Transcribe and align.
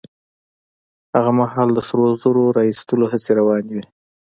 هغه 1.15 1.31
مهال 1.39 1.69
د 1.73 1.79
سرو 1.89 2.07
زرو 2.21 2.43
را 2.55 2.61
ايستلو 2.69 3.05
هڅې 3.11 3.31
روانې 3.39 3.71
وې. 3.75 3.83